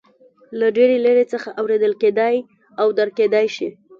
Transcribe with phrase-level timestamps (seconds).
[0.59, 2.35] له ډېرې لرې څخه اورېدل کېدای
[2.81, 3.69] او درک کېدلای شي.